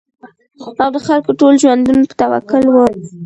[0.81, 2.85] او د خلکو ټول ژوندون په توکل وو